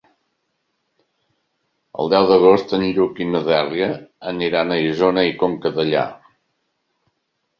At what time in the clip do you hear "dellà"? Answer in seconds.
5.77-6.07